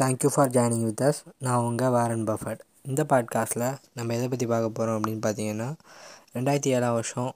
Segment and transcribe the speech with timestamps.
[0.00, 4.68] Thank you for joining with us நான் உங்கள் Warren Buffett இந்த பாட்காஸ்ட்டில் நம்ம எதை பற்றி பார்க்க
[4.68, 5.74] போகிறோம் அப்படின்னு பார்த்தீங்கன்னா
[6.34, 7.32] ரெண்டாயிரத்தி ஏழாம் வருஷம்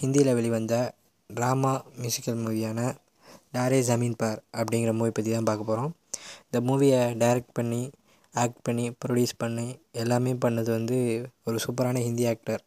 [0.00, 0.94] ஹிந்தியில் வெளிவந்த
[1.34, 1.72] ட்ராமா
[2.02, 2.96] மியூசிக்கல் மூவியான
[3.52, 5.92] டாரே ஜமீன் பார் அப்படிங்கிற மூவி பற்றி தான் பார்க்க போகிறோம்
[6.50, 7.90] இந்த மூவியை டைரக்ட் பண்ணி
[8.34, 12.64] ஆக்ட் பண்ணி ப்ரொடியூஸ் பண்ணி எல்லாமே பண்ணது வந்து ஒரு சூப்பரான ஹிந்தி ஆக்டர்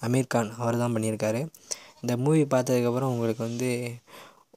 [0.00, 0.54] அமீர் கான்.
[0.58, 1.46] அவர் தான் பண்ணியிருக்காரு.
[2.00, 3.70] இந்த மூவி பார்த்ததுக்கப்புறம் உங்களுக்கு வந்து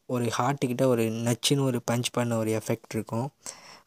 [0.05, 3.31] ஒரு ஹார்ட்டுக்கிட்ட ஒரு நச்சுன்னு ஒரு பஞ்ச் பண்ண ஒரு எஃபெக்ட் இருக்கும்.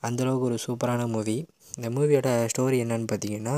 [0.02, 1.36] அந்தளவுக்கு ஒரு சூப்பரான மூவி
[1.76, 3.56] இந்த மூவியோட ஸ்டோரி என்னன்னு பார்த்தீங்கன்னா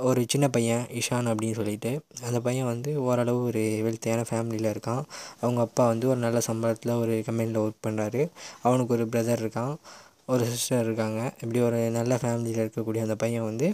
[0.00, 1.90] ஒரு சின்ன பையன் இஷான் அப்படின்னு சொல்லிட்டு
[2.26, 5.02] அந்த பையன் வந்து ஓரளவு ஒரு வெல்த்தியான ஃபேமிலியில் இருக்கான்.
[5.40, 8.22] அவங்க அப்பா வந்து ஒரு நல்ல சம்பளத்தில் ஒரு கம்பெனியில் ஒர்க் பண்ணுறாரு
[8.62, 9.74] அவனுக்கு ஒரு பிரதர் இருக்கான்
[10.26, 11.20] ஒரு சிஸ்டர் இருக்காங்க.
[11.40, 13.68] இப்படி ஒரு நல்ல ஃபேமிலியில் இருக்கக்கூடிய அந்த பையன் வந்து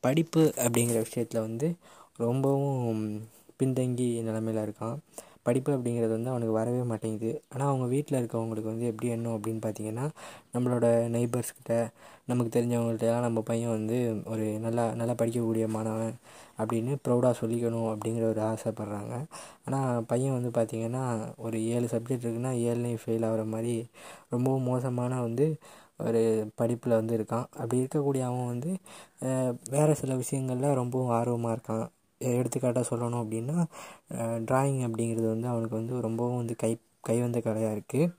[0.00, 1.68] படிப்பு அப்படிங்கிற விஷயத்தில் வந்து
[2.16, 3.04] ரொம்பவும்
[3.60, 4.96] பின்தங்கி நிலமையில் இருக்கான்.
[5.46, 7.30] படிப்பு அப்படிங்கிறது வந்து அவனுக்கு வரவே மாட்டேங்குது.
[7.52, 10.06] ஆனால் அவங்க வீட்டில் இருக்கவங்களுக்கு வந்து எப்படி எண்ணம் அப்படின்னு பார்த்தீங்கன்னா
[10.54, 11.74] நம்மளோட நெய்பர்ஸ்கிட்ட
[12.30, 13.96] நமக்கு தெரிஞ்சவங்கள்ட்டலாம் நம்ம பையன் வந்து
[14.32, 16.14] ஒரு நல்லா நல்லா படிக்கக்கூடிய மாணவன்
[16.60, 19.14] அப்படின்னு ப்ரௌடாக சொல்லிக்கணும் அப்படிங்கிற ஒரு ஆசைப்பட்றாங்க.
[19.66, 21.04] ஆனால் பையன் வந்து பார்த்திங்கன்னா
[21.46, 23.74] ஒரு ஏழு சப்ஜெக்ட் இருக்குன்னா ஏழுலேயும் ஃபெயில் ஆகிற மாதிரி
[24.34, 25.46] ரொம்பவும் மோசமான வந்து
[26.06, 26.20] ஒரு
[26.60, 27.46] படிப்பில் வந்து இருக்கான்.
[27.60, 28.70] அப்படி இருக்கக்கூடிய அவன் வந்து
[29.74, 31.86] வேறு சில விஷயங்களில் ரொம்பவும் ஆர்வமாக இருக்கான்.
[32.38, 33.58] எடுத்துக்காட்டாக சொல்லணும் அப்படின்னா
[34.48, 36.72] ட்ராயிங் அப்படிங்கிறது வந்து அவனுக்கு வந்து ரொம்பவும் வந்து கை
[37.08, 38.10] கைவந்த கலையாக இருக்குது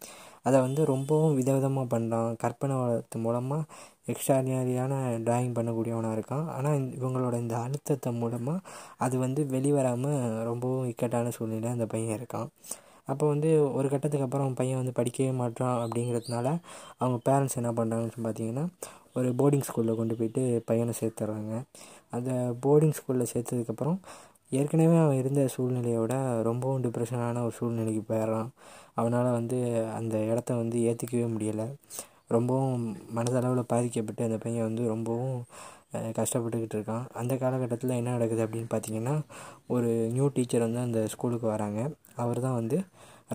[0.48, 3.68] அதை வந்து ரொம்பவும் விதவிதமாக பண்ணுறான் கற்பனை வளத்து மூலமாக
[4.12, 4.94] எக்ஸ்ட்ராடினரியான
[5.26, 6.48] ட்ராயிங் பண்ணக்கூடியவனாக இருக்கான்.
[6.56, 8.66] ஆனால் இவங்களோட இந்த அழுத்தத்தை மூலமாக
[9.06, 10.18] அது வந்து வெளிவராமல்
[10.50, 12.50] ரொம்பவும் இக்கட்டான சூழ்நிலை அந்த பையன் இருக்கான்.
[13.12, 16.48] அப்போ வந்து ஒரு கட்டத்துக்கு அப்புறம் பையன் வந்து படிக்கவே மாட்டான் அப்படிங்கிறதுனால
[17.02, 18.66] அவங்க பேரண்ட்ஸ் என்ன பண்ணுறாங்கன்னு பார்த்தீங்கன்னா
[19.16, 21.54] ஒரு போர்டிங் ஸ்கூலில் கொண்டு போயிட்டு பையனை சேர்த்துட்றாங்க
[22.16, 22.32] அந்த
[22.64, 24.00] போர்டிங் ஸ்கூலில் சேர்த்ததுக்கப்புறம்
[24.60, 26.16] ஏற்கனவே அவன் இருந்த சூழ்நிலையை விட
[26.48, 28.50] ரொம்பவும் டிப்ரெஷனான ஒரு சூழ்நிலைக்கு போயிடுறான்.
[29.00, 29.60] அவனால் வந்து
[30.00, 31.68] அந்த இடத்த வந்து ஏற்றுக்கவே முடியலை.
[32.36, 32.84] ரொம்பவும்
[33.18, 35.38] மனதளவில் பாதிக்கப்பட்டு அந்த பையன் வந்து ரொம்பவும்
[36.20, 37.06] கஷ்டப்பட்டுக்கிட்டு இருக்கான்.
[37.22, 39.16] அந்த காலகட்டத்தில் என்ன நடக்குது அப்படின்னு பார்த்தீங்கன்னா
[39.76, 41.82] ஒரு நியூ டீச்சர் வந்து அந்த ஸ்கூலுக்கு வராங்க.
[42.24, 42.78] அவர் தான் வந்து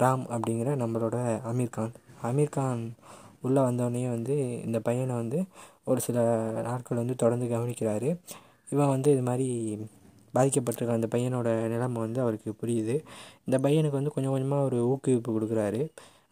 [0.03, 1.17] ராம் அப்படிங்கிற நம்மளோட
[1.53, 1.93] அமீர்கான்.
[2.31, 2.83] அமீர்கான்
[3.43, 5.45] உள்ளே வந்தோடனே வந்து இந்த பையனை வந்து
[5.85, 6.19] ஒரு சில
[6.63, 8.19] நாட்கள் வந்து தொடர்ந்து கவனிக்கிறாரு.
[8.71, 9.49] இவன் வந்து இது மாதிரி
[10.35, 12.97] பாதிக்கப்பட்டிருக்க அந்த பையனோட நிலைமை வந்து அவருக்கு புரியுது.
[13.45, 15.83] இந்த பையனுக்கு வந்து கொஞ்சம் கொஞ்சமாக ஒரு ஊக்குவிப்பு கொடுக்குறாரு.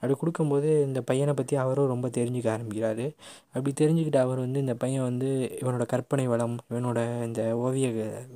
[0.00, 3.06] அப்படி கொடுக்கும்போது இந்த பையனை பற்றி அவரும் ரொம்ப தெரிஞ்சுக்க ஆரம்பிக்கிறாரு.
[3.54, 5.28] அப்படி தெரிஞ்சுக்கிட்ட அவர் வந்து இந்த பையன் வந்து
[5.62, 7.88] இவனோட கற்பனை வளம் இவனோட இந்த ஓவிய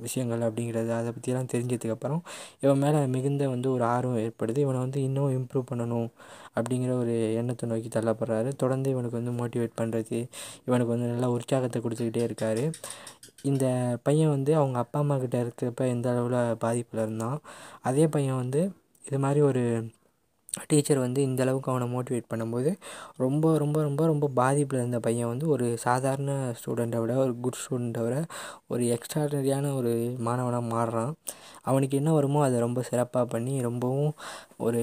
[0.05, 2.21] விஷயங்கள் அப்படிங்கிறது அதை பற்றியெல்லாம் தெரிஞ்சதுக்கப்புறம்
[2.65, 4.59] இவன் மேலே மிகுந்த வந்து ஒரு ஆர்வம் ஏற்படுது.
[4.65, 6.09] இவனை வந்து இன்னும் இம்ப்ரூவ் பண்ணணும்
[6.57, 8.49] அப்படிங்கிற ஒரு எண்ணத்தை நோக்கி தள்ளப்படுறாரு.
[8.63, 10.17] தொடர்ந்து இவனுக்கு வந்து மோட்டிவேட் பண்ணுறது
[10.67, 12.63] இவனுக்கு வந்து நல்லா உற்சாகத்தை கொடுத்துக்கிட்டே இருக்கார்.
[13.51, 13.65] இந்த
[14.07, 17.37] பையன் வந்து அவங்க அப்பா அம்மா கிட்டே இருக்கிறப்ப எந்த அளவில் பாதிப்பில் இருந்தான்
[17.89, 18.61] அதே பையன் வந்து
[19.05, 19.63] இது மாதிரி ஒரு
[20.53, 22.71] டீச்சர் வந்து இந்த அளவுக்கு அவனை மோட்டிவேட் பண்ணும்போது
[23.17, 28.03] ரொம்ப ரொம்ப ரொம்ப ரொம்ப பாதிப்பில் இருந்த பையன் வந்து ஒரு சாதாரண ஸ்டூடெண்ட்டை விட ஒரு குட் ஸ்டூடெண்ட்டை
[28.03, 28.17] விட
[28.67, 31.13] ஒரு எக்ஸ்ட்ராடனரியான ஒரு மாணவனாக மாறுறான்.
[31.61, 34.11] அவனுக்கு என்ன வருமோ அதை ரொம்ப சிறப்பாக பண்ணி ரொம்பவும்
[34.57, 34.81] ஒரு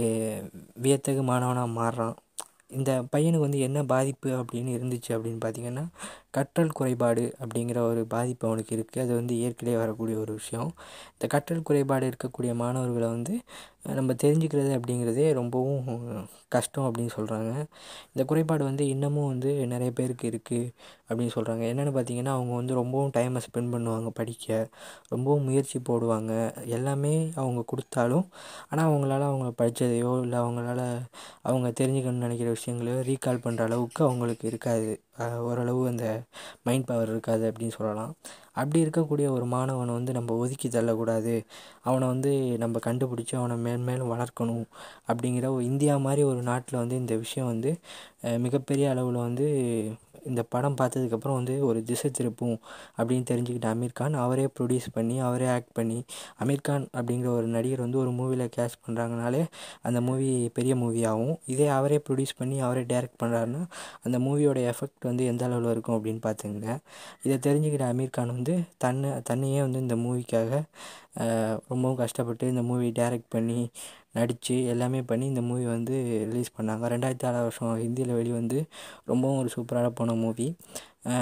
[0.83, 2.17] வியத்தகு மாணவனாக மாறுறான்.
[2.71, 5.85] இந்த பையனுக்கு வந்து என்ன பாதிப்பு அப்படின்னு இருந்துச்சு அப்படின்னு பார்த்திங்கன்னா
[6.38, 10.71] கற்றல் குறைபாடு அப்படிங்கிற ஒரு பாதிப்பு அவனுக்கு இருக்குது அது வந்து இயற்கையிலே வரக்கூடிய ஒரு விஷயம்.
[11.15, 13.34] இந்த கற்றல் குறைபாடு இருக்கக்கூடிய மாணவர்களை வந்து
[13.99, 15.84] நம்ம தெரிஞ்சுக்கிறது அப்படிங்கிறதே ரொம்பவும்
[16.54, 17.50] கஷ்டம் அப்படின்னு சொல்கிறாங்க
[18.12, 20.72] இந்த குறைபாடு வந்து இன்னமும் வந்து நிறைய பேருக்கு இருக்குது
[21.09, 24.49] அப்படின்னு சொல்கிறாங்க என்னென்னு பார்த்தீங்கன்னா அவங்க வந்து ரொம்பவும் டைமை ஸ்பெண்ட் பண்ணுவாங்க படிக்க.
[25.15, 26.32] ரொம்பவும் முயற்சி போடுவாங்க.
[26.76, 28.26] எல்லாமே அவங்க கொடுத்தாலும்
[28.70, 30.82] ஆனால் அவங்களால அவங்க படித்ததையோ இல்லை அவங்களால
[31.50, 34.91] அவங்க தெரிஞ்சுக்கணும்னு நினைக்கிற விஷயங்களையோ ரீகால் பண்ணுற அளவுக்கு அவங்களுக்கு இருக்காது.
[35.49, 36.06] ஓரளவு அந்த
[36.62, 38.12] மைண்ட் பவர் இருக்காது அப்படின்னு சொல்லலாம்.
[38.53, 41.34] அப்படி இருக்கக்கூடிய ஒரு மாணவனை வந்து நம்ம ஒதுக்கி தள்ளக்கூடாது.
[41.83, 44.65] அவனை வந்து நம்ம கண்டுபிடிச்சி அவனை மேன்மேலும் வளர்க்கணும்
[45.09, 47.73] அப்படிங்கிற இந்தியா மாதிரி ஒரு நாட்டில் வந்து இந்த விஷயம் வந்து
[48.47, 49.47] மிகப்பெரிய அளவில் வந்து
[50.28, 52.56] இந்த படம் பார்த்ததுக்கப்புறம் வந்து ஒரு திசை திருப்பும்
[52.99, 54.16] அப்படின்னு தெரிஞ்சுக்கிட்ட அமீர் கான்.
[54.25, 55.99] அவரே ப்ரொடியூஸ் பண்ணி அவரே ஆக்ட் பண்ணி
[56.43, 59.43] அமீர் கான் அப்படிங்கிற ஒரு நடிகர் வந்து ஒரு மூவியில் கேஷ் பண்ணுறாங்கனாலே
[59.83, 63.62] அந்த மூவி பெரிய மூவியாகும் இதே அவரே ப்ரொடியூஸ் பண்ணி அவரே டைரக்ட் பண்ணுறாருன்னா
[64.03, 66.69] அந்த மூவியோட எஃபெக்ட் வந்து எந்த அளவில் இருக்கும் அப்படின்னு பார்த்துங்க
[67.23, 70.52] இதை தெரிஞ்சுக்கிட்ட அமீர் கான் வந்து தன்னை தன்னையே வந்து இந்த மூவிக்காக
[71.70, 73.61] ரொம்பவும் கஷ்டப்பட்டு இந்த மூவி டைரக்ட் பண்ணி
[74.17, 75.97] நடித்து எல்லாமே பண்ணி இந்த மூவி வந்து
[76.31, 76.85] ரிலீஸ் பண்ணாங்க.
[76.93, 78.59] ரெண்டாயிரத்தி ஆறாம் வருஷம் ஹிந்தியில் வெளிவந்து
[79.11, 80.47] ரொம்பவும் ஒரு சூப்பரான போன மூவி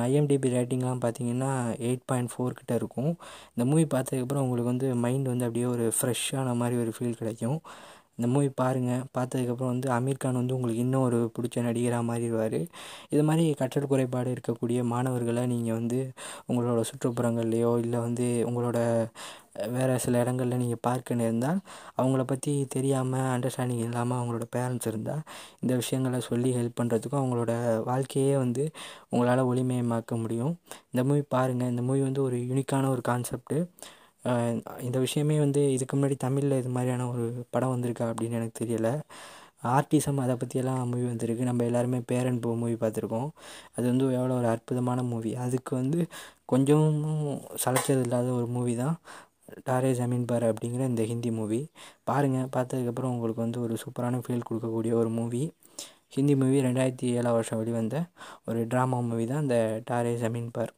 [0.08, 1.50] ஐஎம்டிபி ரேட்டிங்லாம் பார்த்தீங்கன்னா
[1.88, 3.12] எயிட் பாயிண்ட் ஃபோர் கிட்ட இருக்கும்.
[3.54, 7.58] இந்த மூவி பார்த்ததுக்கப்புறம் உங்களுக்கு வந்து மைண்ட் வந்து அப்படியே ஒரு ஃப்ரெஷ்ஷான மாதிரி ஒரு ஃபீல் கிடைக்கும்.
[8.18, 12.60] இந்த மூவி பாருங்கள் பார்த்ததுக்கப்புறம் வந்து அமீர் கான் வந்து உங்களுக்கு இன்னும் ஒரு பிடிச்ச நடிகராக மாறிடுவார்.
[13.14, 16.00] இது மாதிரி கற்றல் குறைபாடு இருக்கக்கூடிய மாணவர்களை நீங்கள் வந்து
[16.48, 18.78] உங்களோட சுற்றுப்புறங்கள்லையோ இல்லை வந்து உங்களோட
[19.74, 21.60] வேறு சில இடங்களில் நீங்கள் பார்க்க நேர்ந்தால்
[22.00, 25.22] அவங்கள பற்றி தெரியாமல் அண்டர்ஸ்டாண்டிங் இல்லாமல் அவங்களோட பேரண்ட்ஸ் இருந்தால்
[25.62, 27.52] இந்த விஷயங்களை சொல்லி ஹெல்ப் பண்ணுறதுக்கும் அவங்களோட
[27.90, 28.64] வாழ்க்கையே வந்து
[29.12, 30.54] உங்களால் ஒளிமயமாக்க முடியும்.
[30.92, 33.58] இந்த மூவி பாருங்கள் இந்த மூவி வந்து ஒரு யூனிக்கான ஒரு கான்செப்ட்டு
[34.86, 37.24] இந்த விஷயமே வந்து இதுக்கு முன்னாடி தமிழில் இது மாதிரியான ஒரு
[37.54, 38.92] படம் வந்திருக்கா அப்படின்னு எனக்கு தெரியலை.
[39.76, 41.48] ஆர்டிசம் அதை பற்றியெல்லாம் மூவி வந்திருக்கு.
[41.48, 43.28] நம்ம எல்லாருமே பேரன் போ மூவி பார்த்துருக்கோம்.
[43.76, 46.00] அது வந்து எவ்வளோ ஒரு அற்புதமான மூவி அதுக்கு வந்து
[46.52, 48.96] கொஞ்சமும் சளைச்சது இல்லாத ஒரு மூவி தான்
[49.68, 51.60] டாரே ஜமீன் பார் அப்படிங்கிற இந்த ஹிந்தி மூவி
[52.08, 55.42] பாருங்கள் பார்த்ததுக்கப்புறம் உங்களுக்கு வந்து ஒரு சூப்பரான ஃபீல் கொடுக்கக்கூடிய ஒரு மூவி
[56.16, 57.96] ஹிந்தி மூவி ரெண்டாயிரத்தி ஏழாம் வருஷம் வெளிவந்த
[58.48, 59.58] ஒரு ட்ராமா மூவி தான் இந்த
[59.90, 60.72] டாரே ஜமீன் பார்.